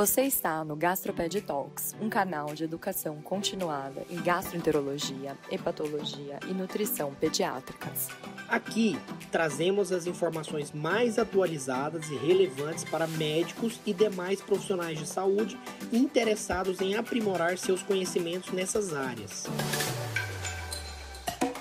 [0.00, 7.12] Você está no Gastroped Talks, um canal de educação continuada em gastroenterologia, hepatologia e nutrição
[7.12, 8.08] pediátricas.
[8.48, 8.98] Aqui
[9.30, 15.60] trazemos as informações mais atualizadas e relevantes para médicos e demais profissionais de saúde
[15.92, 19.44] interessados em aprimorar seus conhecimentos nessas áreas.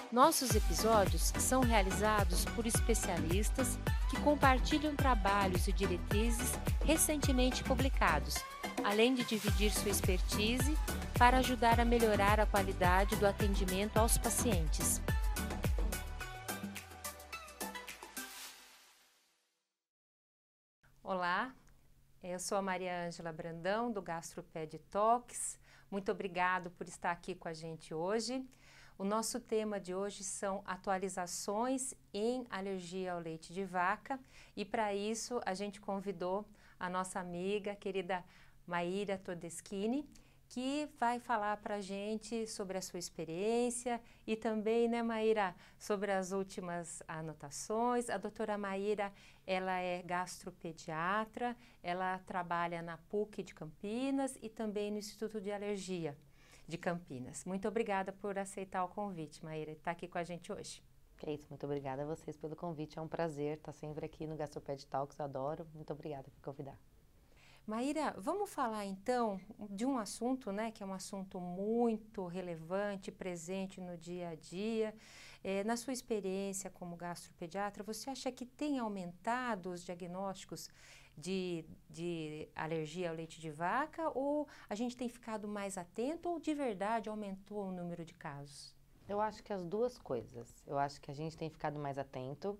[0.09, 3.77] Nossos episódios são realizados por especialistas
[4.09, 6.53] que compartilham trabalhos e diretrizes
[6.89, 8.33] recentemente publicados,
[8.83, 10.75] além de dividir sua expertise
[11.19, 14.99] para ajudar a melhorar a qualidade do atendimento aos pacientes.
[21.03, 21.53] Olá,
[22.23, 25.59] eu sou a Maria Ângela Brandão do Gastroped Talks.
[25.91, 28.43] Muito obrigado por estar aqui com a gente hoje.
[28.97, 34.19] O nosso tema de hoje são atualizações em alergia ao leite de vaca
[34.57, 36.47] e para isso a gente convidou
[36.79, 38.23] a nossa amiga querida
[38.65, 40.07] Maíra Todeschini,
[40.47, 46.11] que vai falar para a gente sobre a sua experiência e também, né, Maíra, sobre
[46.11, 48.09] as últimas anotações.
[48.09, 49.13] A doutora Maíra,
[49.45, 56.17] ela é gastropediatra, ela trabalha na PUC de Campinas e também no Instituto de Alergia
[56.67, 57.45] de Campinas.
[57.45, 60.81] Muito obrigada por aceitar o convite, Maíra, estar aqui com a gente hoje.
[61.25, 62.97] É isso, muito obrigada a vocês pelo convite.
[62.97, 65.67] É um prazer estar sempre aqui no Gastroped Talks, adoro.
[65.73, 66.77] Muito obrigada por convidar.
[67.67, 73.79] Maíra, vamos falar então de um assunto, né, que é um assunto muito relevante, presente
[73.79, 74.95] no dia a dia.
[75.43, 80.67] É, na sua experiência como gastropediatra, você acha que tem aumentado os diagnósticos
[81.15, 86.39] de, de alergia ao leite de vaca ou a gente tem ficado mais atento ou
[86.39, 88.78] de verdade aumentou o número de casos?
[89.09, 90.63] Eu acho que as duas coisas.
[90.67, 92.57] Eu acho que a gente tem ficado mais atento.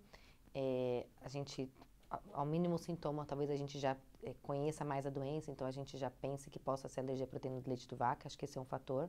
[0.54, 1.72] É, a gente,
[2.34, 5.96] ao mínimo sintoma, talvez a gente já é, conheça mais a doença, então a gente
[5.96, 8.28] já pense que possa ser alergia à proteína do leite de vaca.
[8.28, 9.08] Acho que esse é um fator.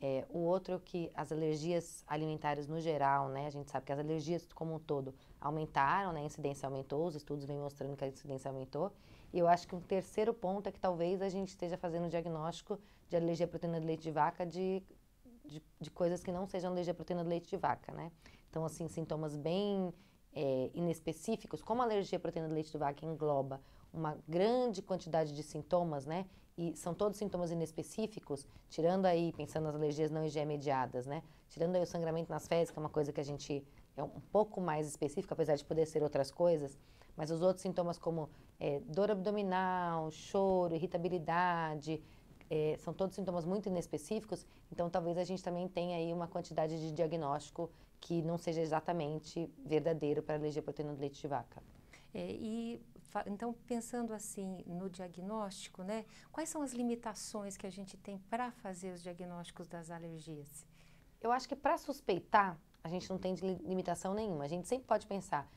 [0.00, 3.46] É, o outro é que as alergias alimentares no geral, né?
[3.46, 6.22] A gente sabe que as alergias como um todo aumentaram, né?
[6.22, 8.90] A incidência aumentou, os estudos vêm mostrando que a incidência aumentou.
[9.30, 12.08] E eu acho que um terceiro ponto é que talvez a gente esteja fazendo o
[12.08, 12.80] diagnóstico
[13.10, 14.82] de alergia à proteína de leite de vaca de,
[15.52, 18.10] de, de coisas que não sejam alergia à proteína de leite de vaca, né?
[18.50, 19.92] Então, assim, sintomas bem
[20.34, 23.60] é, inespecíficos, como a alergia à proteína de leite de vaca engloba
[23.92, 26.26] uma grande quantidade de sintomas, né?
[26.56, 31.22] e são todos sintomas inespecíficos, tirando aí, pensando nas alergias não IgE mediadas, né?
[31.48, 33.64] Tirando aí o sangramento nas fezes, que é uma coisa que a gente
[33.96, 36.78] é um pouco mais específica, apesar de poder ser outras coisas,
[37.16, 42.02] mas os outros sintomas como é, dor abdominal, choro, irritabilidade,
[42.54, 46.78] é, são todos sintomas muito inespecíficos, então talvez a gente também tenha aí uma quantidade
[46.78, 51.62] de diagnóstico que não seja exatamente verdadeiro para à proteína do leite de vaca.
[52.12, 52.78] É, e
[53.26, 58.50] então, pensando assim no diagnóstico, né, quais são as limitações que a gente tem para
[58.50, 60.66] fazer os diagnósticos das alergias?
[61.22, 64.44] Eu acho que para suspeitar, a gente não tem limitação nenhuma.
[64.44, 65.50] A gente sempre pode pensar,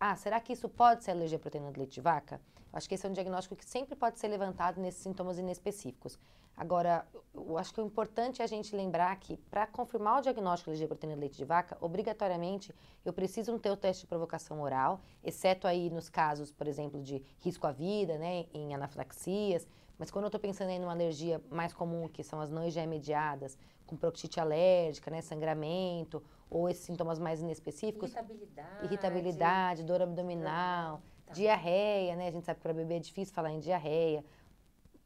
[0.00, 2.40] ah, será que isso pode ser alergia à proteína do leite de vaca?
[2.72, 6.18] Acho que esse é um diagnóstico que sempre pode ser levantado nesses sintomas inespecíficos.
[6.56, 10.70] Agora, eu acho que o importante é a gente lembrar que, para confirmar o diagnóstico
[10.70, 12.74] de alergia à proteína do leite de vaca, obrigatoriamente
[13.04, 17.22] eu preciso ter o teste de provocação oral, exceto aí nos casos, por exemplo, de
[17.38, 19.66] risco à vida, né, em anafilaxias.
[19.98, 22.86] Mas quando eu estou pensando em uma alergia mais comum, que são as não IgE
[22.86, 28.10] mediadas, com proctite alérgica, né, sangramento, ou esses sintomas mais inespecíficos.
[28.10, 28.84] Irritabilidade.
[28.84, 31.32] Irritabilidade, dor abdominal, tá.
[31.32, 32.28] diarreia, né?
[32.28, 34.24] A gente sabe que para bebê é difícil falar em diarreia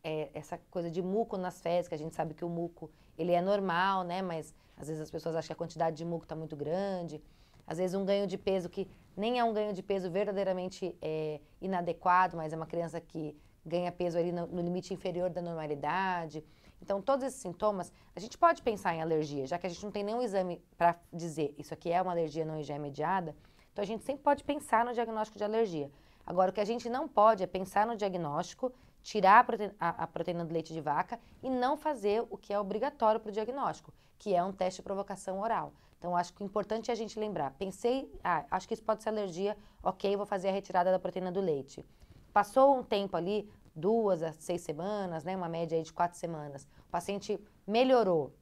[0.04, 3.32] é, essa coisa de muco nas fezes, que a gente sabe que o muco ele
[3.32, 4.20] é normal, né?
[4.20, 7.22] Mas às vezes as pessoas acham que a quantidade de muco está muito grande.
[7.66, 11.40] Às vezes um ganho de peso que nem é um ganho de peso verdadeiramente é,
[11.60, 16.44] inadequado, mas é uma criança que ganha peso ali no, no, limite inferior da normalidade.
[16.84, 19.90] Então, todos esses sintomas, a gente pode pensar em alergia, já que a gente não
[19.90, 23.34] tem nenhum exame para dizer isso aqui é uma alergia não IgE mediada,
[23.72, 25.90] então a gente sempre pode pensar no diagnóstico de alergia.
[26.26, 28.70] Agora, o que a gente não pode é pensar no diagnóstico
[29.02, 32.52] tirar a proteína, a, a proteína do leite de vaca e não fazer o que
[32.52, 35.72] é obrigatório para o diagnóstico, que é um teste de provocação oral.
[35.98, 37.52] Então, acho que o importante é a gente lembrar.
[37.52, 41.32] Pensei, ah, acho que isso pode ser alergia, ok, vou fazer a retirada da proteína
[41.32, 41.82] do leite.
[42.30, 46.66] Passou um tempo ali, duas a seis semanas, né, uma média aí de quatro semanas,
[46.86, 48.32] o paciente melhorou.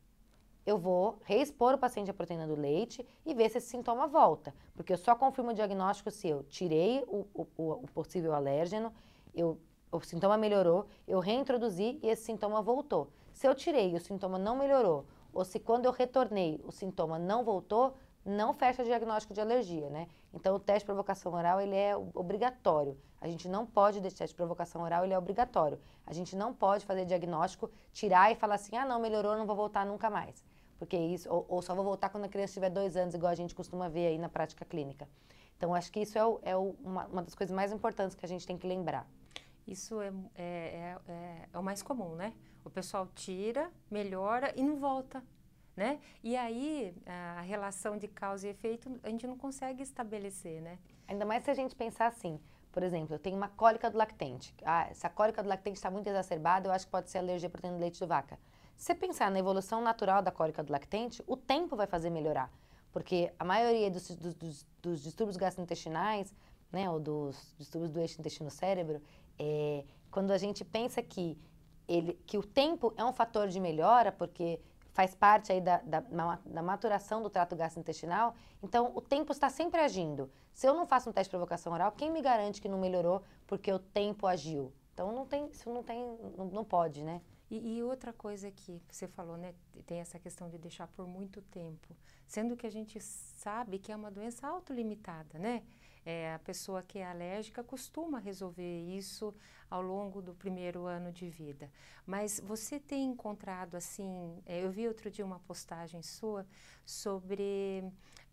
[0.64, 4.55] Eu vou reexpor o paciente à proteína do leite e ver se esse sintoma volta.
[4.75, 8.93] Porque eu só confirmo o diagnóstico se eu tirei o, o, o possível alérgeno,
[9.34, 9.58] eu
[9.93, 13.11] o sintoma melhorou, eu reintroduzi e esse sintoma voltou.
[13.32, 17.19] Se eu tirei e o sintoma não melhorou, ou se quando eu retornei o sintoma
[17.19, 20.08] não voltou, não fecha diagnóstico de alergia, né?
[20.32, 22.96] Então, o teste de provocação oral, ele é obrigatório.
[23.20, 25.78] A gente não pode, desse teste de provocação oral, ele é obrigatório.
[26.06, 29.56] A gente não pode fazer diagnóstico, tirar e falar assim, ah, não, melhorou, não vou
[29.56, 30.44] voltar nunca mais.
[30.78, 33.34] Porque isso, ou, ou só vou voltar quando a criança tiver dois anos, igual a
[33.34, 35.08] gente costuma ver aí na prática clínica.
[35.56, 38.24] Então, acho que isso é, o, é o, uma, uma, das coisas mais importantes que
[38.24, 39.08] a gente tem que lembrar.
[39.66, 42.32] Isso é, é, é, é, é o mais comum, né?
[42.64, 45.22] O pessoal tira, melhora e não volta
[45.82, 45.99] né?
[46.23, 50.79] E aí a relação de causa e efeito a gente não consegue estabelecer, né?
[51.08, 52.38] Ainda mais se a gente pensar assim,
[52.70, 54.55] por exemplo, eu tenho uma cólica do lactente.
[54.64, 57.50] Ah, essa cólica do lactente está muito exacerbada, eu acho que pode ser alergia à
[57.50, 58.38] proteína do leite de vaca.
[58.76, 62.49] Se você pensar na evolução natural da cólica do lactente, o tempo vai fazer melhorar.
[62.93, 66.32] Porque a maioria dos, dos, dos, distúrbios gastrointestinais,
[66.70, 69.02] né, ou dos distúrbios do eixo intestino-cérebro,
[69.37, 71.37] é, quando a gente pensa que,
[71.88, 74.61] ele, que o tempo é um fator de melhora, porque
[74.92, 78.34] faz parte aí da, da, da, maturação do trato gastrointestinal.
[78.62, 80.30] Então, o tempo está sempre agindo.
[80.52, 83.22] Se eu não faço um teste de provocação oral, quem me garante que não melhorou
[83.46, 84.72] porque o tempo agiu?
[84.92, 86.04] Então, não tem, isso não tem,
[86.36, 87.22] não, não pode, né?
[87.50, 89.54] E, e, outra coisa que você falou, né?
[89.86, 91.94] Tem essa questão de deixar por muito tempo,
[92.26, 95.62] sendo que a gente sabe que é uma doença autolimitada, né?
[96.04, 99.34] É, a pessoa que é alérgica costuma resolver isso
[99.70, 101.70] ao longo do primeiro ano de vida.
[102.04, 106.46] Mas você tem encontrado assim, é, eu vi outro dia uma postagem sua
[106.84, 107.84] sobre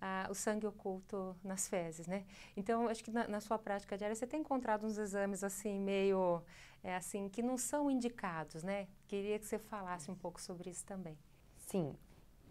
[0.02, 2.26] ah, o sangue oculto nas fezes, né?
[2.58, 6.42] Então, acho que na, na, sua prática diária você tem encontrado uns exames assim meio
[6.84, 8.88] é, assim que não são indicados, né?
[9.08, 11.18] Queria que você falasse um pouco sobre isso também.
[11.58, 11.96] Sim,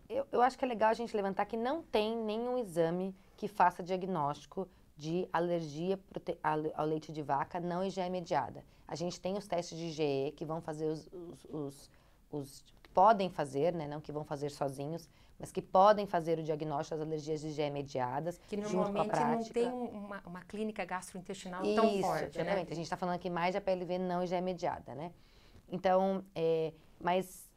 [0.08, 3.48] eu, eu acho que é legal a gente levantar que não tem nenhum exame que
[3.48, 4.68] faça diagnóstico
[4.98, 5.98] de alergia
[6.74, 8.64] ao leite de vaca não IgE mediada.
[8.86, 11.90] A gente tem os testes de IgE que vão fazer os, os, os,
[12.32, 15.08] os podem fazer, né, não que vão fazer sozinhos,
[15.38, 18.40] mas que podem fazer o diagnóstico das alergias de IgE mediadas.
[18.48, 22.54] Que normalmente não tem uma, uma clínica gastrointestinal Isso, tão forte, né?
[22.54, 25.12] A gente está falando aqui mais de APLV não IgE mediada, né?
[25.70, 27.48] Então, é, mas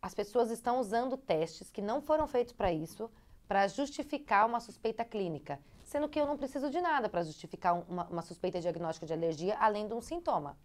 [0.00, 3.10] as pessoas estão usando testes que não foram feitos para isso,
[3.48, 8.04] para justificar uma suspeita clínica sendo que eu não preciso de nada para justificar uma,
[8.08, 10.58] uma, suspeita diagnóstica de alergia além de um sintoma.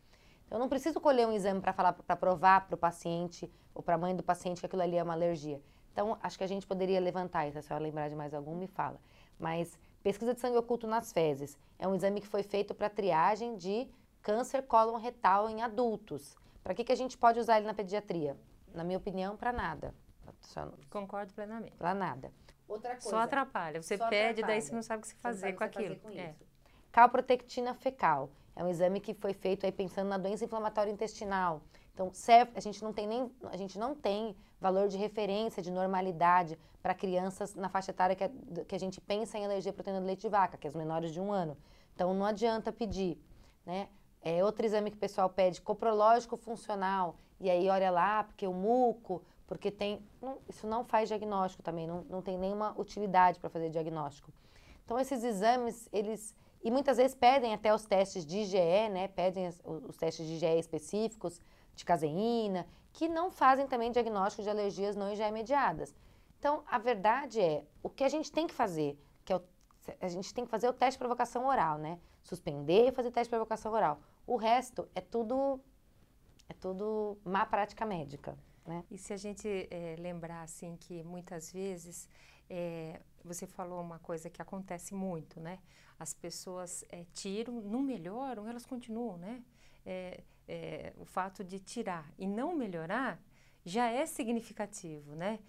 [0.46, 3.84] Então, eu não preciso colher um exame para falar, para provar para o paciente ou
[3.84, 5.62] para a mãe do paciente que aquilo ali é uma alergia.
[5.94, 7.54] Então, acho que a gente poderia levantar isso.
[7.54, 9.00] Se a senhora lembrar de mais algum, me fala.
[9.40, 13.56] Mas pesquisa de sangue oculto nas fezes é um exame que foi feito para triagem
[13.56, 13.88] de
[14.24, 16.36] câncer cólon retal em adultos.
[16.64, 18.36] Para que, que a gente pode usar ele na pediatria?
[18.74, 19.94] Na minha opinião, para nada.
[20.90, 21.76] Concordo plenamente.
[21.78, 22.32] Para nada.
[22.72, 23.10] Outra coisa.
[23.10, 23.82] Só atrapalha.
[23.82, 24.48] Você só pede, atrapalha.
[24.48, 25.96] daí você não sabe o que você fazer com aquilo.
[25.96, 26.36] Fazer com é.
[26.92, 28.30] Calprotectina fecal.
[28.56, 31.62] É um exame que foi feito aí pensando na doença inflamatória intestinal.
[31.94, 35.72] Então, serve, a gente não tem nem a gente não tem valor de referência, de
[35.72, 38.30] normalidade para crianças na faixa etária que a,
[38.68, 40.76] que a gente pensa em alergia à proteína do leite de vaca, que é os
[40.76, 41.58] menores de um ano.
[41.94, 43.18] Então, não adianta pedir,
[43.66, 43.88] né?
[44.22, 47.16] É outro exame que o pessoal pede, coprológico funcional.
[47.40, 51.86] E aí olha lá, porque o muco, porque tem, não, isso não faz diagnóstico também,
[51.86, 54.32] não, não tem nenhuma utilidade para fazer diagnóstico.
[54.86, 56.34] Então, esses exames, eles,
[56.64, 60.36] e muitas vezes pedem até os testes de IgE, né, pedem os, os testes de
[60.36, 61.42] IgE específicos,
[61.76, 65.94] de caseína, que não fazem também diagnóstico de alergias não IgE mediadas.
[66.40, 69.44] Então, a verdade é, o que a gente tem que fazer, que é o,
[70.00, 72.00] a gente tem que fazer o teste de provocação oral, né?
[72.24, 74.00] Suspender e fazer teste de provocação oral.
[74.26, 75.60] O resto é tudo,
[76.48, 78.38] é tudo má prática médica.
[78.66, 78.84] Né?
[78.92, 82.08] E se a gente é, lembrar assim que muitas vezes
[82.50, 85.60] é, você falou uma coisa que acontece muito, né?
[85.98, 89.44] As pessoas é, tiram, não melhoram, elas continuam, né?
[90.98, 93.20] o fato de tirar e não melhorar
[93.66, 95.40] já é significativo, né?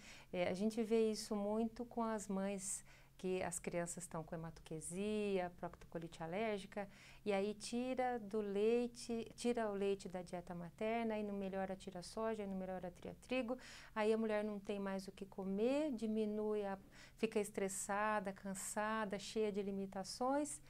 [0.48, 2.82] a gente vê isso muito com as mães
[3.22, 6.88] que as crianças estão com hematoquesia, proctocolite alérgica,
[7.24, 12.00] e aí tira do leite, tira o leite da dieta materna, e não melhora, tira
[12.00, 13.56] a soja, não melhora, tira trigo,
[13.94, 16.76] aí a mulher não tem mais o que comer, diminui, a,
[17.16, 20.60] fica estressada, cansada, cheia de limitações,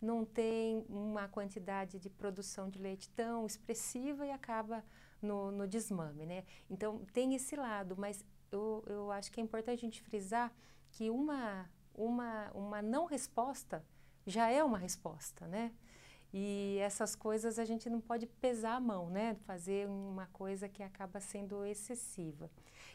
[0.00, 4.82] não tem uma quantidade de produção de leite tão expressiva e acaba
[5.20, 6.44] no, no desmame, né?
[6.70, 10.50] Então, tem esse lado, mas eu, eu acho que é importante a gente frisar
[10.90, 13.84] que uma uma, uma não resposta
[14.28, 15.72] já é uma resposta, né?
[16.32, 19.34] E essas coisas a gente não pode pesar a mão, né?
[19.46, 22.50] Fazer uma coisa que acaba sendo excessiva.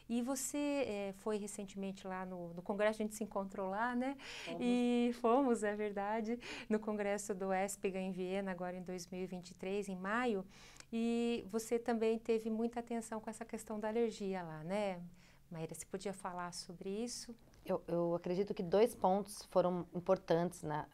[0.07, 4.15] E você é, foi recentemente lá no, no, congresso, a gente se encontrou lá, né?
[4.45, 4.59] Fomos.
[4.61, 10.45] E fomos, é verdade, no congresso do ESPEGA em Viena, agora em 2023, em maio.
[10.91, 15.01] E você também teve muita atenção com essa questão da alergia lá, né?
[15.49, 17.35] Maíra, você podia falar sobre isso?
[17.65, 20.85] Eu, eu acredito que dois pontos foram importantes na,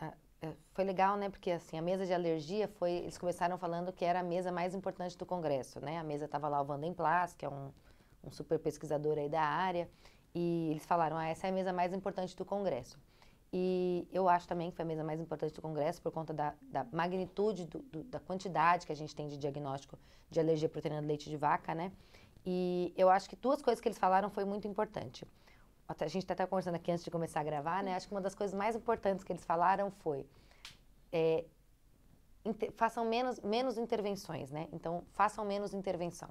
[0.41, 1.29] é, foi legal, né?
[1.29, 2.91] Porque assim, a mesa de alergia foi.
[2.91, 5.97] Eles começaram falando que era a mesa mais importante do Congresso, né?
[5.97, 7.71] A mesa estava lá o Vanden Plas, que é um,
[8.23, 9.89] um super pesquisador aí da área,
[10.33, 12.97] e eles falaram: ah, essa é a mesa mais importante do Congresso.
[13.51, 16.53] E eu acho também que foi a mesa mais importante do Congresso por conta da,
[16.61, 19.97] da magnitude, do, do, da quantidade que a gente tem de diagnóstico
[20.29, 21.91] de alergia proteína do leite de vaca, né?
[22.45, 25.25] E eu acho que duas coisas que eles falaram foi muito importante
[25.97, 27.95] a gente está até conversando aqui antes de começar a gravar, né?
[27.95, 30.25] Acho que uma das coisas mais importantes que eles falaram foi
[31.11, 31.45] é,
[32.45, 34.67] inter, façam menos, menos intervenções, né?
[34.71, 36.29] Então, façam menos intervenção.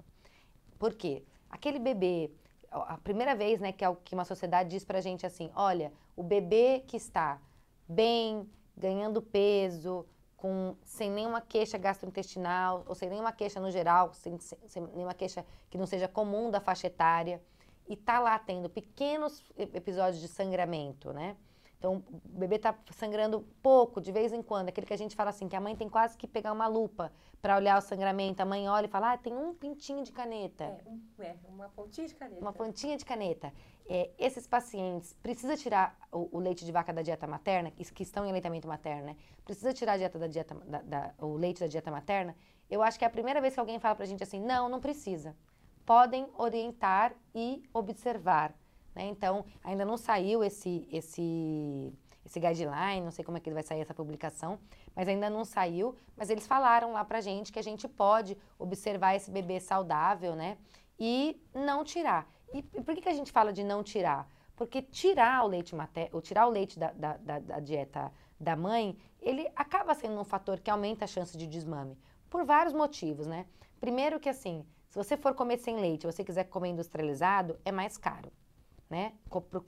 [0.78, 1.24] Por quê?
[1.50, 2.30] Aquele bebê,
[2.70, 6.22] a primeira vez né, que, é que uma sociedade diz pra gente assim, olha, o
[6.22, 7.40] bebê que está
[7.88, 14.38] bem, ganhando peso, com, sem nenhuma queixa gastrointestinal, ou sem nenhuma queixa no geral, sem,
[14.38, 17.42] sem, sem nenhuma queixa que não seja comum da faixa etária,
[17.88, 21.37] e tá lá tendo pequenos episódios de sangramento, né?
[21.78, 24.68] Então, o bebê tá sangrando pouco, de vez em quando.
[24.68, 27.12] Aquele que a gente fala assim, que a mãe tem quase que pegar uma lupa
[27.40, 28.42] para olhar o sangramento.
[28.42, 30.64] A mãe olha e fala, ah, tem um pintinho de caneta.
[30.64, 32.40] É, um, é uma pontinha de caneta.
[32.40, 33.52] Uma pontinha de caneta.
[33.88, 38.26] É, esses pacientes, precisa tirar o, o, leite de vaca da dieta materna, que estão
[38.26, 39.16] em aleitamento materno, né?
[39.45, 42.35] Precisa tirar a dieta da dieta, da, da, o leite da dieta materna.
[42.68, 44.80] Eu acho que é a primeira vez que alguém fala pra gente assim, não, não
[44.80, 45.35] precisa
[45.88, 48.54] podem orientar e observar.
[48.95, 49.07] Né?
[49.07, 51.90] Então, ainda não saiu esse, esse,
[52.26, 54.59] esse guideline, não sei como é que vai sair essa publicação,
[54.95, 55.97] mas ainda não saiu.
[56.14, 60.59] Mas eles falaram lá pra gente que a gente pode observar esse bebê saudável, né?
[61.00, 62.30] E não tirar.
[62.52, 64.30] E, por que, que a gente fala de não tirar?
[64.54, 68.54] Porque tirar o leite materno, ou tirar o leite da, da, da, da dieta da
[68.54, 71.97] mãe, ele acaba sendo um fator que aumenta a chance de desmame.
[72.28, 73.47] Por vários motivos, né?
[73.80, 77.97] Primeiro que assim, se você for comer sem leite, você quiser comer industrializado, é mais
[77.99, 78.33] caro,
[78.88, 79.12] né?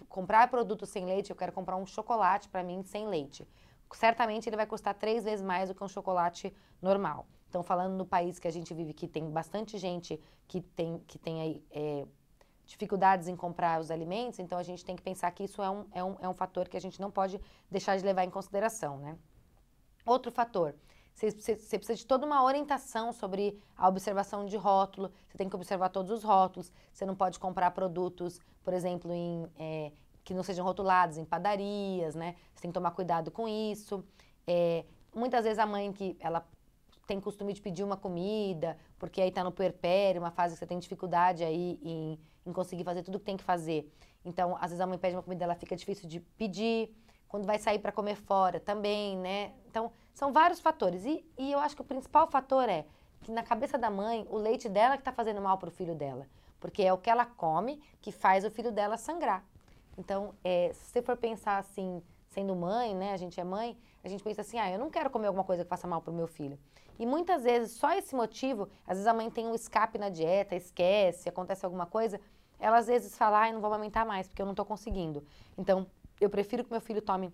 [0.09, 3.47] comprar produto sem leite, eu quero comprar um chocolate para mim sem leite.
[3.93, 7.27] Certamente ele vai custar três vezes mais do que um chocolate normal.
[7.49, 11.19] Então, falando no país que a gente vive, que tem bastante gente que tem, que
[11.19, 12.07] tem aí, é,
[12.65, 15.87] dificuldades em comprar os alimentos, então a gente tem que pensar que isso é um,
[15.93, 18.99] é, um, é um fator que a gente não pode deixar de levar em consideração,
[18.99, 19.19] né?
[20.07, 20.75] Outro fator,
[21.15, 21.33] você,
[21.79, 25.13] precisa de toda uma orientação sobre a observação de rótulo.
[25.29, 26.73] Você tem que observar todos os rótulos.
[26.93, 29.93] Você não pode comprar produtos, por exemplo, em, é,
[30.25, 32.37] que não sejam rotulados em padarias, né?
[32.55, 34.05] Você tem que tomar cuidado com isso.
[34.47, 36.47] É, muitas vezes a mãe que ela
[37.07, 40.67] tem costume de pedir uma comida, porque aí está no puerpério, uma fase que você
[40.67, 43.93] tem dificuldade aí em, em conseguir fazer tudo o que tem que fazer.
[44.25, 46.95] Então, às vezes a mãe pede uma comida, ela fica difícil de pedir.
[47.31, 49.53] Quando vai sair para comer fora também, né?
[49.69, 51.07] Então, são vários fatores.
[51.07, 52.85] E, e eu acho que o principal fator é
[53.23, 55.95] que na cabeça da mãe, o leite dela que está fazendo mal para o filho
[55.95, 56.27] dela.
[56.59, 59.45] Porque é o que ela come que faz o filho dela sangrar.
[59.97, 63.13] Então, é, se você for pensar assim, sendo mãe, né?
[63.13, 65.63] A gente é mãe, a gente pensa assim, ah, eu não quero comer alguma coisa
[65.63, 66.59] que faça mal para o meu filho.
[66.99, 70.55] E muitas vezes, só esse motivo, às vezes a mãe tem um escape na dieta,
[70.55, 72.21] esquece, acontece alguma coisa,
[72.59, 75.25] ela às vezes fala, ah, não vou amamentar mais, porque eu não estou conseguindo.
[75.57, 75.87] Então,
[76.21, 77.33] eu prefiro que meu filho tome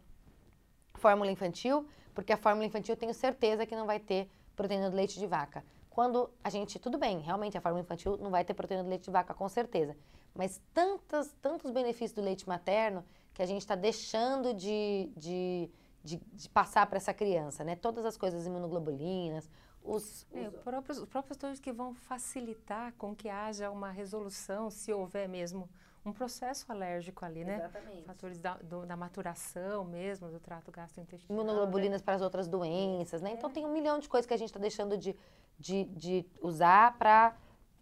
[0.95, 4.97] fórmula infantil, porque a fórmula infantil eu tenho certeza que não vai ter proteína do
[4.97, 5.65] leite de vaca.
[5.91, 9.05] Quando a gente, tudo bem, realmente a fórmula infantil não vai ter proteína do leite
[9.05, 9.97] de vaca, com certeza.
[10.35, 15.71] Mas tantos, tantos benefícios do leite materno que a gente está deixando de, de,
[16.05, 17.77] de, de passar para essa criança, né?
[17.77, 19.49] Todas as coisas imunoglobulinas,
[19.83, 20.57] os, é, os...
[20.57, 25.69] próprios, os próprios fatores que vão facilitar com que haja uma resolução, se houver mesmo
[26.07, 27.57] um processo alérgico ali, né?
[27.57, 28.05] Exatamente.
[28.05, 31.37] Fatores da, do, da maturação mesmo, do trato gastrointestinal.
[31.37, 32.05] Imunoglobulinas né?
[32.05, 33.31] para as outras doenças, né?
[33.31, 33.51] Então, é.
[33.51, 35.17] Então tem um milhão de coisas que a gente está deixando de,
[35.59, 37.37] de, de usar para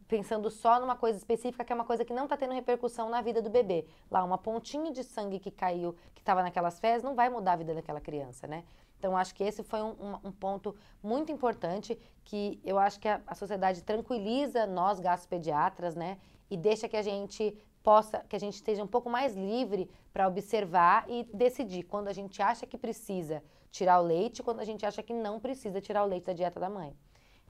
[0.08, 3.20] pensando só numa coisa específica, que é uma coisa que não está tendo repercussão na
[3.20, 3.86] vida do bebê.
[4.10, 7.56] Lá, uma pontinha de sangue que caiu, que estava naquelas fezes, não vai mudar a
[7.56, 8.64] vida daquela criança, né?
[8.98, 13.08] Então, acho que esse foi um, um, um, ponto muito importante que eu acho que
[13.08, 16.18] a, a sociedade tranquiliza nós, gastropediatras, né?
[16.50, 20.26] E deixa que a gente possa, que a gente esteja um pouco mais livre para
[20.26, 24.86] observar e decidir quando a gente acha que precisa tirar o leite, quando a gente
[24.86, 26.96] acha que não precisa tirar o leite da dieta da mãe.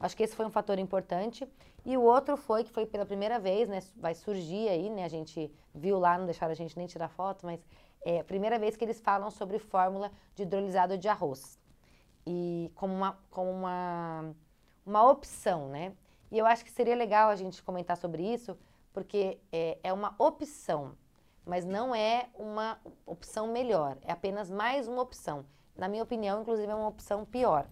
[0.01, 1.49] Acho que esse foi um fator importante.
[1.87, 3.81] E o outro foi que foi pela primeira vez, né?
[3.95, 5.05] Vai surgir aí, né?
[5.05, 7.65] A gente viu lá, não deixaram a gente nem tirar foto, mas
[8.05, 11.61] é a primeira vez que eles falam sobre fórmula de hidrolisado de arroz.
[12.27, 14.35] E como uma, como uma,
[14.85, 15.93] uma opção, né?
[16.33, 18.59] E eu acho que seria legal a gente comentar sobre isso,
[18.95, 20.97] porque é, é uma opção,
[21.45, 25.45] mas não é uma opção melhor, é apenas mais uma opção.
[25.77, 27.67] Na minha opinião, inclusive, é uma opção pior.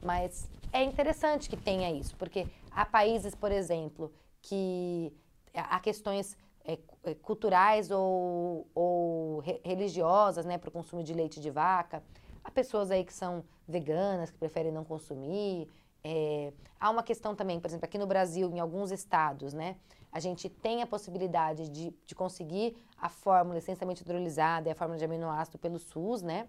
[0.00, 5.12] Mas é interessante que tenha isso, porque há países, por exemplo, que
[5.52, 11.40] há questões é, é, culturais ou, ou re, religiosas, né, para o consumo de leite
[11.40, 12.00] de vaca.
[12.44, 15.68] Há pessoas aí que são veganas, que preferem não consumir.
[16.04, 19.76] É, há uma questão também, por exemplo, aqui no Brasil, em alguns estados, né,
[20.10, 24.98] a gente tem a possibilidade de, de conseguir a fórmula essencialmente hidrolisada e a fórmula
[24.98, 26.48] de aminoácido pelo SUS, né?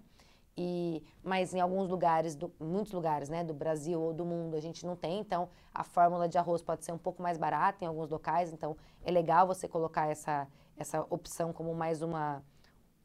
[0.61, 4.59] E, mas em alguns lugares, do, muitos lugares, né, do Brasil ou do mundo, a
[4.59, 5.19] gente não tem.
[5.19, 8.51] Então, a fórmula de arroz pode ser um pouco mais barata em alguns locais.
[8.51, 12.43] Então, é legal você colocar essa, essa opção como mais uma,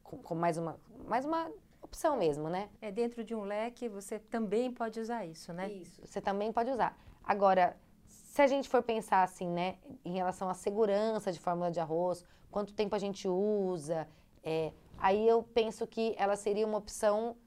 [0.03, 1.49] como mais uma, mais uma
[1.81, 2.69] opção mesmo, né?
[2.81, 5.71] É dentro de um leque, você também pode usar isso, né?
[5.71, 6.01] Isso.
[6.05, 6.97] Você também pode usar.
[7.23, 7.77] Agora,
[8.35, 12.25] se a gente for pensar assim, né, em relação à segurança de fórmula de arroz,
[12.51, 14.05] quanto tempo a gente usa,
[14.43, 17.37] é, aí eu penso que ela seria uma opção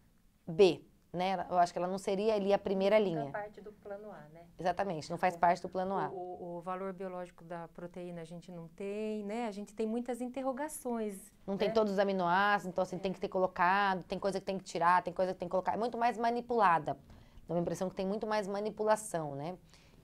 [0.47, 0.81] B,
[1.13, 1.47] né?
[1.51, 3.25] Eu acho que ela não seria ali a primeira linha.
[3.25, 4.47] Não parte do plano A, né?
[4.59, 6.09] Exatamente, não faz parte do plano A.
[6.09, 9.47] O, o, valor biológico da proteína a gente não tem, né?
[9.47, 11.31] A gente tem muitas interrogações.
[11.47, 11.59] Não né?
[11.59, 12.99] tem todos os aminoácidos, então assim, é.
[12.99, 15.53] tem que ter colocado, tem coisa que tem que tirar, tem coisa que tem que
[15.53, 15.75] colocar.
[15.75, 16.97] É muito mais manipulada.
[17.47, 19.55] Dá uma impressão que tem muito mais manipulação, né?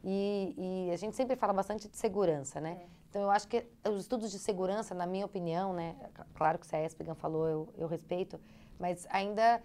[0.07, 2.79] E, e, a gente sempre fala bastante de segurança, né?
[2.83, 2.87] É.
[3.09, 5.97] Então, eu acho que os estudos de segurança, na minha opinião, né?
[6.35, 8.39] Claro que se a Espigan falou, eu, eu respeito,
[8.79, 9.63] mas ainda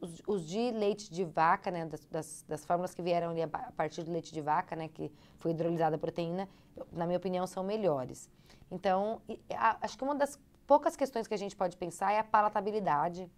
[0.00, 1.84] os, os, de leite de vaca, né?
[1.84, 4.88] Das, das, das, fórmulas que vieram ali a partir do leite de vaca, né?
[4.88, 6.48] Que foi hidrolisada a proteína,
[6.90, 8.30] na minha opinião, são melhores.
[8.70, 9.20] Então,
[9.82, 13.30] acho que uma das poucas questões que a gente pode pensar é a palatabilidade,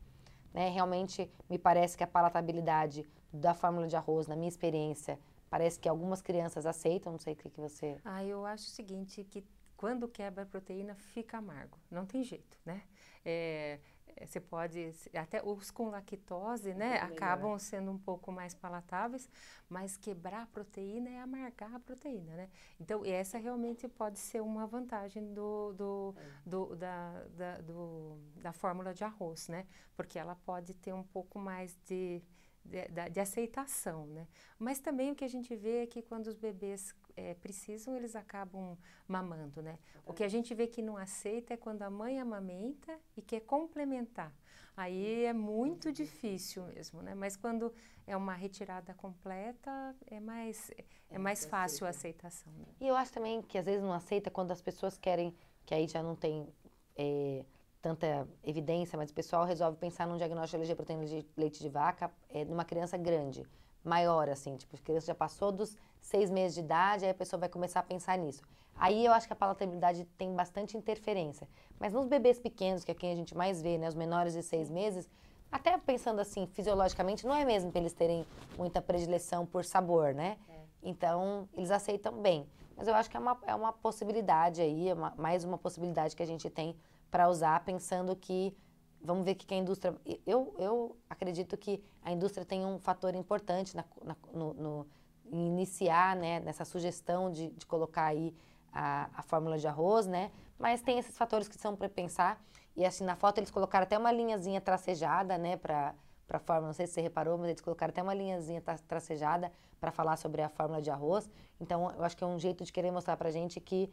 [0.54, 0.68] né?
[0.68, 5.88] Realmente, me parece que a palatabilidade da fórmula de arroz, na minha experiência, Parece que
[5.88, 7.98] algumas crianças aceitam, não sei o que, que você.
[8.04, 9.44] Ah, eu acho o seguinte, que
[9.76, 12.82] quando quebra a proteína fica amargo, não tem jeito, né?
[13.24, 13.78] É,
[14.16, 19.28] é você pode, até os com lactose, né, acabam sendo um pouco mais palatáveis,
[19.68, 22.50] mas quebrar a proteína é amargar a proteína, né?
[22.80, 26.48] Então, essa realmente pode ser uma vantagem do, do, é.
[26.48, 29.66] do, da, da, do, da fórmula de arroz, né?
[29.94, 32.22] Porque ela pode ter um pouco mais de
[32.66, 34.26] de, de, aceitação, né?
[34.58, 38.14] Mas também o que a gente vê é que quando os bebês é, precisam, eles
[38.14, 38.76] acabam
[39.08, 39.78] mamando, né?
[40.04, 43.40] O que a gente vê que não aceita é quando a mãe amamenta e quer
[43.40, 44.32] complementar.
[44.76, 47.14] Aí é muito difícil mesmo, né?
[47.14, 47.72] Mas quando
[48.06, 52.52] é uma retirada completa, é mais, é, é mais fácil a aceitação.
[52.52, 52.66] Né?
[52.80, 55.88] E eu acho também que às vezes não aceita quando as pessoas querem, que aí
[55.88, 56.46] já não tem...
[56.94, 57.44] É,
[57.86, 62.10] tanta evidência, mas o pessoal resolve pensar num diagnóstico de proteína de leite de vaca
[62.28, 63.46] é, numa criança grande,
[63.84, 67.38] maior, assim, tipo, a criança já passou dos seis meses de idade, aí a pessoa
[67.38, 68.42] vai começar a pensar nisso.
[68.74, 71.48] Aí eu acho que a palatabilidade tem bastante interferência.
[71.78, 74.42] Mas nos bebês pequenos, que é quem a gente mais vê, né, os menores de
[74.42, 75.08] seis meses,
[75.50, 78.26] até pensando assim, fisiologicamente, não é mesmo para eles terem
[78.58, 80.36] muita predileção por sabor, né?
[80.48, 80.54] É.
[80.82, 82.48] Então, eles aceitam bem.
[82.76, 86.16] Mas eu acho que é uma, é uma possibilidade aí, é uma, mais uma possibilidade
[86.16, 86.76] que a gente tem
[87.10, 88.56] para usar, pensando que
[89.00, 89.94] vamos ver que, que a indústria.
[90.26, 94.86] Eu, eu acredito que a indústria tem um fator importante na, na, no, no,
[95.30, 98.34] iniciar né, nessa sugestão de, de colocar aí
[98.72, 100.30] a, a, fórmula de arroz, né?
[100.58, 102.42] Mas tem esses fatores que são para pensar.
[102.76, 105.94] E assim, na foto eles colocaram até uma linhazinha tracejada, né, para
[106.26, 109.92] para fórmula, não sei se você reparou, mas eles colocaram até uma linhazinha tracejada para
[109.92, 111.30] falar sobre a fórmula de arroz.
[111.60, 113.90] Então, eu acho que é um jeito de querer mostrar para gente que,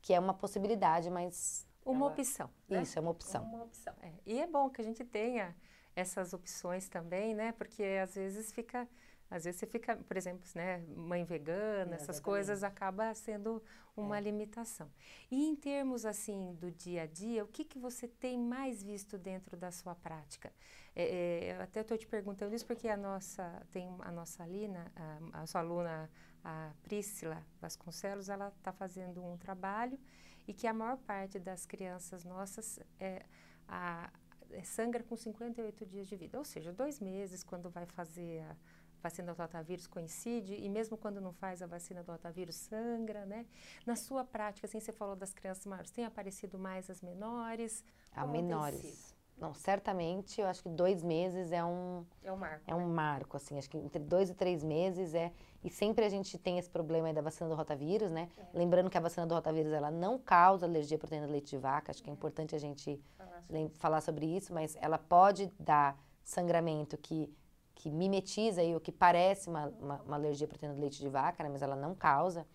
[0.00, 2.50] que é uma possibilidade, mas uma ela, opção.
[2.68, 2.82] Né?
[2.82, 3.44] Isso, é uma opção.
[3.44, 3.94] Uma opção.
[4.02, 4.12] É.
[4.26, 5.54] E é bom que a gente tenha
[5.94, 7.52] essas opções também, né?
[7.52, 8.88] Porque às vezes fica.
[9.28, 13.60] Às vezes você fica, por exemplo, né, mãe vegana, é, essas coisas acaba sendo
[13.96, 14.20] uma é.
[14.20, 14.88] limitação.
[15.28, 19.18] E em termos assim do dia a dia, o que, que você tem mais visto
[19.18, 20.52] dentro da sua prática?
[20.94, 25.42] É, é, até estou te perguntando isso porque a nossa tem a nossa Alina, a,
[25.42, 26.08] a sua aluna
[26.44, 29.98] a Priscila Vasconcelos, ela está fazendo um trabalho
[30.46, 33.24] e que a maior parte das crianças nossas é,
[33.68, 34.10] a,
[34.50, 38.56] é, sangra com 58 dias de vida, ou seja, dois meses quando vai fazer a
[39.02, 43.46] vacina do rotavírus coincide e mesmo quando não faz a vacina do rotavírus sangra, né?
[43.84, 47.84] Na sua prática, assim, você falou das crianças maiores, tem aparecido mais as menores?
[48.12, 49.15] A menores.
[49.38, 52.04] Não, certamente, eu acho que dois meses é um...
[52.24, 52.62] É um marco.
[52.66, 52.94] É um né?
[52.94, 55.30] marco, assim, acho que entre dois e três meses é...
[55.62, 58.30] E sempre a gente tem esse problema da vacina do rotavírus, né?
[58.38, 58.58] É.
[58.58, 61.58] Lembrando que a vacina do rotavírus, ela não causa alergia à proteína do leite de
[61.58, 64.96] vaca, acho que é, é importante a gente falar sobre, falar sobre isso, mas ela
[64.96, 67.30] pode dar sangramento que,
[67.74, 71.08] que mimetiza aí, o que parece uma, uma, uma alergia à proteína do leite de
[71.08, 71.50] vaca, né?
[71.50, 72.46] Mas ela não causa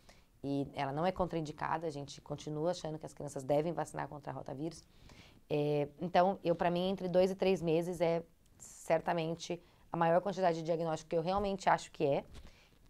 [0.44, 4.32] e ela não é contraindicada, a gente continua achando que as crianças devem vacinar contra
[4.32, 4.84] rotavírus.
[5.54, 8.24] É, então, eu para mim, entre dois e três meses é
[8.58, 9.62] certamente
[9.92, 12.24] a maior quantidade de diagnóstico que eu realmente acho que é.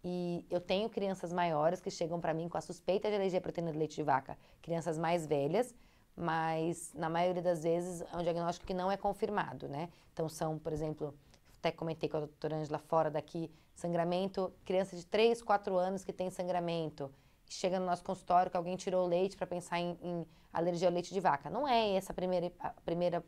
[0.04, 3.42] E eu tenho crianças maiores que chegam para mim com a suspeita de alergia à
[3.42, 5.74] proteína de leite de vaca, crianças mais velhas,
[6.16, 9.88] mas na maioria das vezes é um diagnóstico que não é confirmado, né?
[10.12, 11.12] Então são, por exemplo,
[11.58, 16.12] até comentei com a doutora Angela fora daqui, sangramento, criança de 3, 4 anos que
[16.12, 17.10] tem sangramento,
[17.48, 20.94] chega no nosso consultório que alguém tirou o leite para pensar em, em, alergia ao
[20.94, 21.50] leite de vaca.
[21.50, 23.24] Não é essa a primeira, a primeira,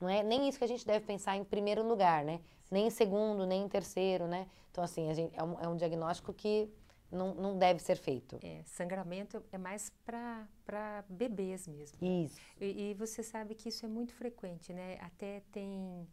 [0.00, 2.40] não é nem isso que a gente deve pensar em primeiro lugar, né?
[2.70, 4.46] Nem em segundo, nem em terceiro, né?
[4.70, 6.70] Então, assim, gente, é, um, é um diagnóstico que
[7.10, 8.38] não, não deve ser feito.
[8.42, 11.96] É, sangramento é mais para bebês mesmo.
[12.02, 12.38] Isso.
[12.60, 14.98] E, e, você sabe que isso é muito frequente, né?
[15.00, 16.06] Até tem,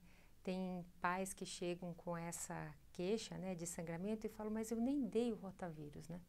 [0.44, 5.02] tem pais que chegam com essa queixa né, de sangramento e falam, mas eu nem
[5.02, 6.22] dei o rotavírus, né?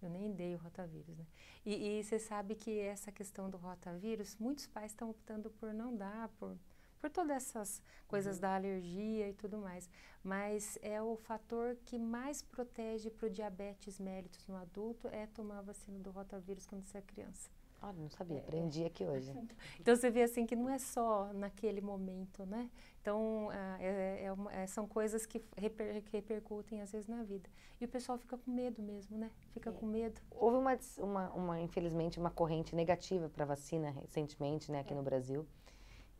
[0.00, 1.26] Eu nem dei o rotavírus, né?
[1.66, 5.96] E, e você sabe que essa questão do rotavírus, muitos pais estão optando por não
[5.96, 6.56] dar, por
[7.00, 8.42] por todas essas coisas uhum.
[8.42, 9.88] da alergia e tudo mais.
[10.22, 15.58] Mas é o fator que mais protege para o diabetes mellitus no adulto é tomar
[15.58, 17.50] a vacina do rotavírus quando você é criança.
[17.80, 19.32] Olha, não sabia, aprendi aqui hoje.
[19.80, 22.68] Então você vê assim que não é só naquele momento, né?
[23.00, 27.22] Então ah, é, é uma, é, são coisas que, reper, que, repercutem às vezes na
[27.22, 27.48] vida.
[27.80, 29.30] E o pessoal fica com medo mesmo, né?
[29.52, 29.72] Fica é.
[29.72, 30.20] com medo.
[30.30, 35.02] Houve uma, uma, uma, infelizmente, uma corrente negativa para a vacina recentemente, né, aqui no
[35.02, 35.46] Brasil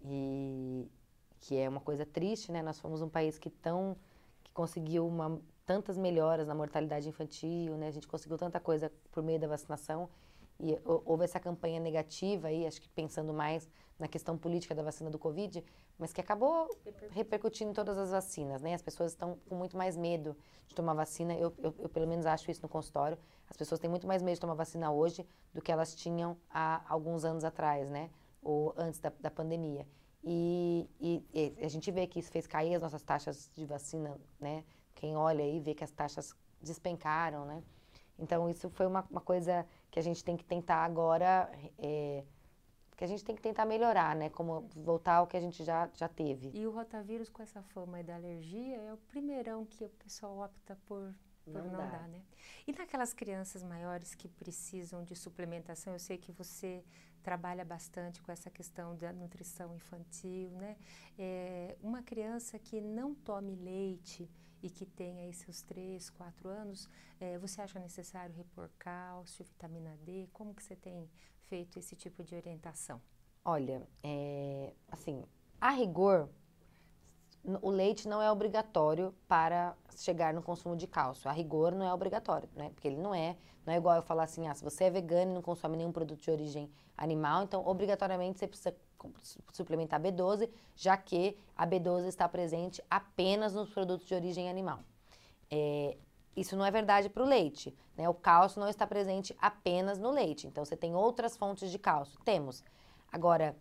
[0.02, 0.88] e
[1.40, 2.62] que é uma coisa triste, né?
[2.62, 3.96] Nós fomos um país que tão
[4.42, 7.88] que conseguiu uma, tantas melhoras na mortalidade infantil, né?
[7.88, 10.08] A gente conseguiu tanta coisa por meio da vacinação
[10.60, 13.68] e houve essa campanha negativa aí, acho que pensando mais
[13.98, 15.64] na questão política da vacina do Covid,
[15.98, 16.68] mas que acabou
[17.10, 18.74] repercutindo em todas as vacinas, né?
[18.74, 20.36] As pessoas estão com muito mais medo
[20.68, 21.34] de tomar vacina.
[21.34, 23.18] Eu, eu, eu, pelo menos acho isso no consultório.
[23.50, 26.82] As pessoas têm muito mais medo de tomar vacina hoje do que elas tinham há
[26.88, 28.10] alguns anos atrás, né?
[28.42, 29.86] ou antes da, da pandemia.
[30.24, 34.18] E, e, e, a gente vê que isso fez cair as nossas taxas de vacina,
[34.40, 34.64] né?
[34.94, 37.62] Quem olha aí vê que as taxas despencaram, né?
[38.18, 42.24] Então, isso foi uma, uma coisa que a gente tem que tentar agora, é,
[42.96, 44.28] que a gente tem que tentar melhorar, né?
[44.28, 46.50] Como voltar ao que a gente já, já teve.
[46.52, 50.76] E o rotavírus, com essa fama da alergia, é o primeirão que o pessoal opta
[50.86, 51.14] por
[51.52, 52.06] por não, não dá.
[52.08, 52.22] né?
[52.66, 56.84] E naquelas crianças maiores que precisam de suplementação, eu sei que você
[57.22, 60.76] trabalha bastante com essa questão da nutrição infantil, né?
[61.18, 64.30] É, uma criança que não tome leite
[64.62, 66.88] e que tem aí seus 3, 4 anos,
[67.20, 70.28] é, você acha necessário repor cálcio, vitamina D?
[70.32, 71.08] Como que você tem
[71.44, 73.00] feito esse tipo de orientação?
[73.44, 75.24] Olha, é, assim,
[75.60, 76.28] a rigor,
[77.62, 81.30] o leite não é obrigatório para chegar no consumo de cálcio.
[81.30, 82.70] A rigor não é obrigatório, né?
[82.70, 85.30] Porque ele não é, não é igual eu falar assim, ah, se você é vegano
[85.30, 88.74] e não consome nenhum produto de origem animal, então obrigatoriamente você precisa
[89.52, 94.80] suplementar B12, já que a B12 está presente apenas nos produtos de origem animal.
[95.50, 95.96] É,
[96.36, 98.08] isso não é verdade para o leite, né?
[98.08, 102.18] O cálcio não está presente apenas no leite, então você tem outras fontes de cálcio.
[102.24, 102.62] Temos.
[103.10, 103.56] Agora,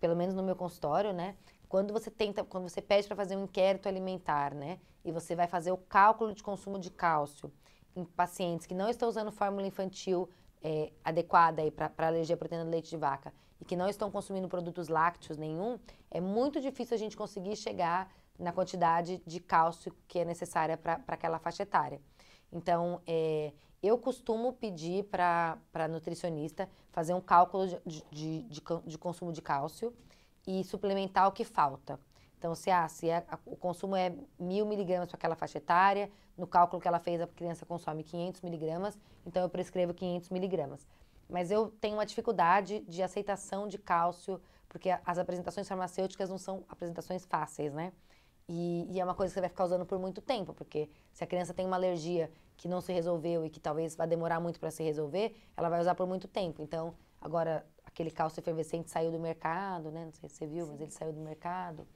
[0.00, 1.36] pelo menos no meu consultório, né?
[1.68, 5.46] Quando você tenta, quando você pede para fazer um inquérito alimentar, né, e você vai
[5.46, 7.50] fazer o cálculo de consumo de cálcio
[7.96, 10.28] em pacientes que não estão usando fórmula infantil
[10.62, 14.48] é, adequada para alergia à proteína do leite de vaca e que não estão consumindo
[14.48, 15.78] produtos lácteos nenhum,
[16.10, 21.00] é muito difícil a gente conseguir chegar na quantidade de cálcio que é necessária para
[21.06, 22.00] aquela faixa etária.
[22.52, 28.98] Então, é, eu costumo pedir para a nutricionista fazer um cálculo de, de, de, de
[28.98, 29.94] consumo de cálcio
[30.44, 32.00] e suplementar o que falta.
[32.36, 36.48] Então, se, ah, se é, o consumo é mil miligramas para aquela faixa etária, no
[36.48, 40.84] cálculo que ela fez, a criança consome 500 miligramas, então eu prescrevo 500 miligramas.
[41.32, 46.62] Mas eu tenho uma dificuldade de aceitação de cálcio, porque as apresentações farmacêuticas não são
[46.68, 47.92] apresentações fáceis, né?
[48.46, 51.24] E, e, é uma coisa que você vai ficar usando por muito tempo, porque se
[51.24, 54.60] a criança tem uma alergia que não se resolveu e que talvez vá demorar muito
[54.60, 56.60] para se resolver, ela vai usar por muito tempo.
[56.60, 60.04] Então, agora, aquele cálcio efervescente saiu do mercado, né?
[60.04, 60.72] Não sei se você viu, Sim.
[60.72, 61.86] mas ele saiu do mercado.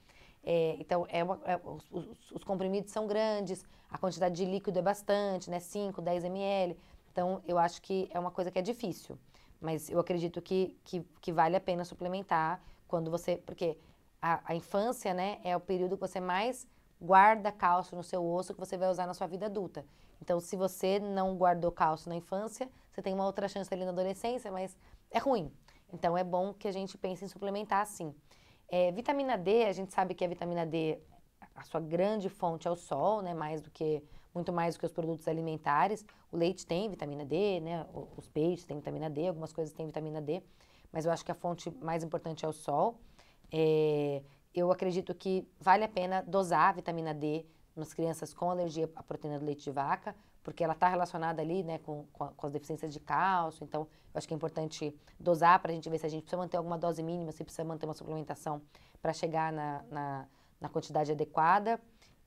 [0.42, 4.79] É, então, é uma, é, os, os, os, comprimidos são grandes, a quantidade de líquido
[4.79, 5.61] é bastante, né?
[5.61, 6.79] 5, 10 ml.
[7.16, 9.18] Então, eu acho que é uma coisa que é difícil.
[9.59, 13.38] Mas eu acredito que, que, que vale a pena suplementar quando você...
[13.38, 13.79] Porque
[14.20, 15.40] a, a infância, né?
[15.42, 16.68] É o período que você mais
[17.00, 19.83] guarda cálcio no seu osso que você vai usar na sua vida adulta.
[20.20, 23.92] Então, se você não guardou cálcio na infância, você tem uma outra chance ali na
[23.92, 24.76] adolescência, mas
[25.11, 25.50] é ruim.
[25.90, 28.14] Então é bom que a gente pense em suplementar assim.
[28.68, 30.98] É, vitamina D, a gente sabe que a vitamina D,
[31.55, 33.33] a sua grande fonte é o sol, né?
[33.33, 34.02] Mais do que
[34.37, 36.05] muito mais do que os produtos alimentares.
[36.31, 37.87] O leite tem vitamina D, né?
[38.16, 40.42] Os peixes têm vitamina D, algumas coisas têm vitamina D,
[40.92, 43.01] mas eu acho que a fonte mais importante é o sol.
[43.51, 44.22] É,
[44.55, 49.03] eu acredito que vale a pena dosar a vitamina D nas crianças com alergia à
[49.03, 52.53] proteína do leite de vaca, porque ela está relacionada ali, né, com, com, com, as
[52.53, 53.64] deficiências de cálcio.
[53.64, 56.40] Então, eu acho que é importante dosar para a gente ver se a gente precisa
[56.40, 58.62] manter alguma dose mínima, se precisa manter uma suplementação
[59.03, 60.29] para chegar na, na,
[60.61, 61.81] na, quantidade adequada.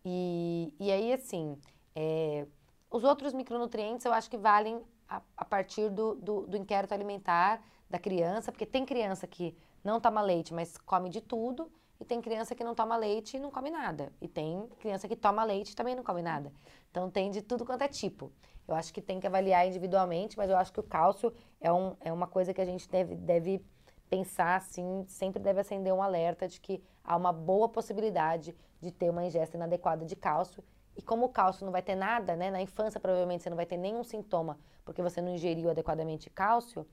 [0.05, 1.57] E, e aí, assim,
[1.95, 2.45] é,
[2.89, 7.61] os outros micronutrientes eu acho que valem a, a partir do, do, do inquérito alimentar
[7.89, 12.21] da criança, porque tem criança que não toma leite, mas come de tudo, e tem
[12.21, 14.13] criança que não toma leite e não come nada.
[14.21, 16.51] E tem criança que toma leite e também não come nada.
[16.89, 18.31] Então tem de tudo quanto é tipo.
[18.67, 21.95] Eu acho que tem que avaliar individualmente, mas eu acho que o cálcio é, um,
[21.99, 23.65] é uma coisa que a gente deve, deve
[24.09, 29.09] pensar assim, sempre deve acender um alerta de que há uma boa possibilidade de ter
[29.09, 30.63] uma ingesta inadequada de cálcio.
[30.99, 32.51] E como o cálcio não vai ter nada, né?
[32.51, 36.85] Na infância provavelmente você não vai ter nenhum sintoma porque você não ingeriu adequadamente cálcio,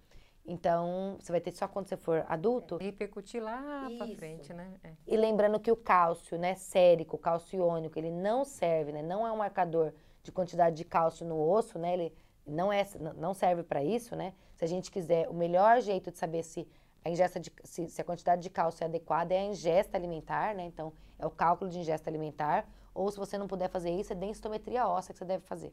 [0.47, 2.79] então, você vai ter só quando você for adulto.
[2.81, 4.75] É, repercutir lá para frente, né?
[4.85, 4.93] É.
[5.05, 9.33] E lembrando que o cálcio, né, sérico, cálcio iônico, ele não serve, né, não é
[9.33, 9.93] um marcador
[10.23, 11.95] de quantidade de cálcio no osso, né?
[11.95, 12.15] Ele
[12.47, 14.35] não é não serve para isso, né?
[14.55, 16.69] Se a gente quiser, o melhor jeito de saber se
[17.05, 20.55] a ingesta de, se, se, a quantidade de cálcio é adequada é a ingesta alimentar,
[20.55, 20.65] né?
[20.65, 24.17] Então, é o cálculo de ingesta alimentar, ou se você não puder fazer isso, é
[24.17, 25.73] densitometria óssea que você deve fazer.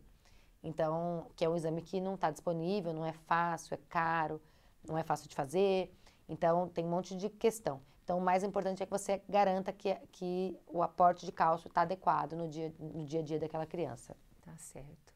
[0.62, 4.41] Então, que é um exame que não está disponível, não é fácil, é caro
[4.88, 5.93] não é fácil de fazer.
[6.27, 7.81] Então, tem um monte de questão.
[8.03, 11.81] Então, o mais importante é que você garanta que, que o aporte de cálcio está
[11.81, 14.15] adequado no dia, no dia a dia daquela criança.
[14.41, 15.12] Tá certo.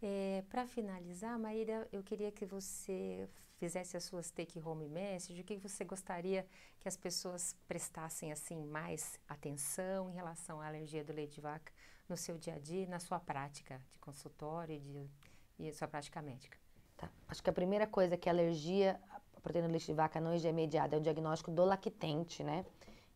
[0.00, 5.40] É, Para finalizar, Maíra, eu queria que você fizesse as suas take-home messages.
[5.40, 6.46] O que você gostaria
[6.78, 11.72] que as pessoas prestassem assim mais atenção em relação à alergia do leite de vaca
[12.08, 15.10] no seu dia a dia, na sua prática de consultório e, de,
[15.58, 16.56] e sua prática médica?
[16.96, 17.10] Tá.
[17.28, 19.00] Acho que a primeira coisa é que a alergia
[19.36, 22.64] à proteína do leite de vaca não é mediada é o diagnóstico do lactente, né?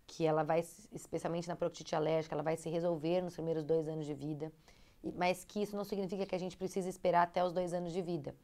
[0.06, 4.04] Que ela vai, especialmente na proctite alérgica, ela vai se resolver nos primeiros dois anos
[4.04, 4.52] de vida,
[5.16, 8.00] mas que isso não significa que a gente precisa esperar até os dois anos de
[8.00, 8.34] vida.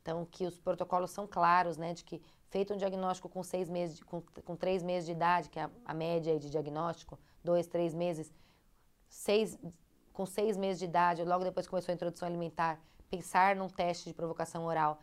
[0.00, 1.92] Então, que os protocolos são claros, né?
[1.92, 5.50] De que feito um diagnóstico com seis meses, de, com, com três meses de idade,
[5.50, 8.32] que é a, a média de diagnóstico, dois, três meses,
[9.08, 9.58] seis,
[10.12, 14.14] com seis meses de idade, logo depois começou a introdução alimentar, pensar num teste de
[14.14, 15.00] provocação oral,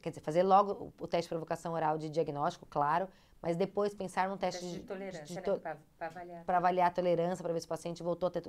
[0.00, 3.08] quer dizer, fazer logo o teste de provocação oral de diagnóstico, claro,
[3.40, 5.76] mas depois pensar num teste, teste de, de, tolerância, de, de to né?
[5.96, 6.44] para avaliar.
[6.46, 8.42] Avaliar a tolerância, para ver se o paciente voltou a ter,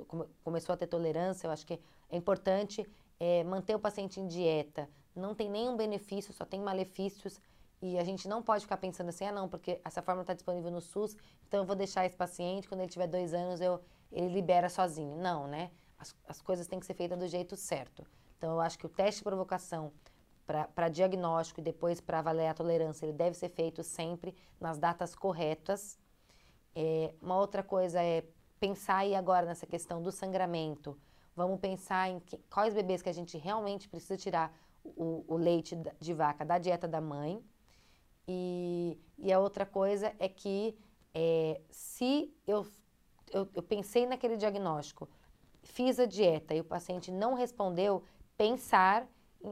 [0.44, 1.46] começou a ter tolerância.
[1.46, 1.80] Eu acho que
[2.10, 2.86] é importante
[3.18, 4.88] é, manter o paciente em dieta.
[5.14, 7.40] Não tem nenhum benefício, só tem malefícios.
[7.80, 10.70] E a gente não pode ficar pensando assim, ah, não, porque essa forma está disponível
[10.70, 11.16] no SUS,
[11.48, 13.80] então eu vou deixar esse paciente, quando ele tiver dois anos, eu,
[14.12, 15.16] ele libera sozinho.
[15.16, 15.70] Não, né?
[15.98, 18.06] As, as coisas têm que ser feitas do jeito certo.
[18.38, 19.92] Então, eu acho que o teste de provocação
[20.46, 25.14] para diagnóstico e depois para avaliar a tolerância, ele deve ser feito sempre nas datas
[25.14, 25.98] corretas.
[26.74, 28.24] É, uma outra coisa é
[28.58, 30.98] pensar aí agora nessa questão do sangramento.
[31.34, 35.76] Vamos pensar em que, quais bebês que a gente realmente precisa tirar o, o leite
[35.98, 37.42] de vaca da dieta da mãe.
[38.26, 40.76] E, e a outra coisa é que
[41.14, 42.66] é, se eu,
[43.32, 45.08] eu, eu pensei naquele diagnóstico,
[45.62, 48.02] fiz a dieta e o paciente não respondeu,
[48.36, 49.06] pensar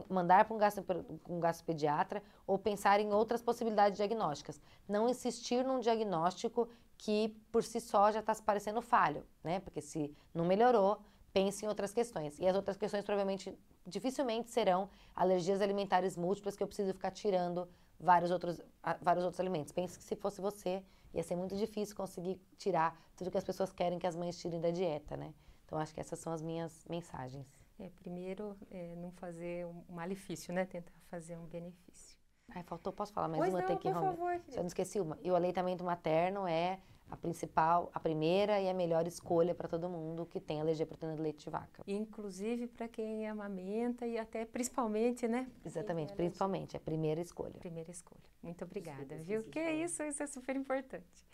[0.09, 0.85] mandar para um, gastro,
[1.29, 4.61] um gastropediatra ou pensar em outras possibilidades diagnósticas.
[4.87, 9.59] Não insistir num diagnóstico que por si só já está se parecendo falho, né?
[9.59, 11.01] Porque se não melhorou,
[11.33, 12.37] pense em outras questões.
[12.39, 17.67] E as outras questões provavelmente, dificilmente serão alergias alimentares múltiplas que eu preciso ficar tirando
[17.99, 18.61] vários outros,
[19.01, 19.71] vários outros alimentos.
[19.71, 23.71] Pense que se fosse você, ia ser muito difícil conseguir tirar tudo que as pessoas
[23.71, 25.33] querem que as mães tirem da dieta, né?
[25.65, 27.60] Então, acho que essas são as minhas mensagens.
[27.81, 30.65] É, primeiro, é, não fazer um malefício, né?
[30.65, 32.15] Tentar fazer um benefício.
[32.53, 33.61] Ai, faltou, posso falar mais pois uma?
[33.61, 35.17] Não, Tem que por favor, Só não esqueci uma.
[35.23, 39.89] E o aleitamento materno é a principal, a primeira e a melhor escolha para todo
[39.89, 41.83] mundo que tem alergia à proteína do leite de vaca.
[41.87, 45.49] Inclusive para quem amamenta e até principalmente, né?
[45.65, 47.59] Exatamente, principalmente, é a primeira escolha.
[47.59, 48.21] Primeira escolha.
[48.43, 49.43] Muito obrigada, viu?
[49.43, 51.25] Que é isso, isso é super importante.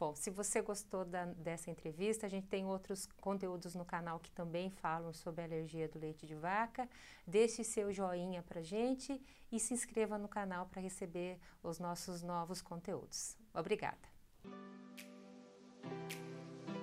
[0.00, 4.30] Bom, se você gostou da, dessa entrevista, a gente tem outros conteúdos no canal que
[4.30, 6.88] também falam sobre a alergia do leite de vaca.
[7.26, 9.20] Deixe seu joinha pra gente
[9.52, 13.36] e se inscreva no canal para receber os nossos novos conteúdos.
[13.52, 14.08] Obrigada!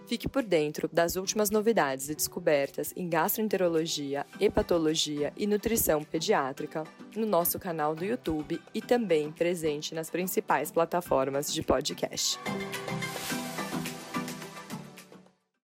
[0.07, 7.25] Fique por dentro das últimas novidades e descobertas em gastroenterologia, hepatologia e nutrição pediátrica no
[7.25, 12.39] nosso canal do YouTube e também presente nas principais plataformas de podcast.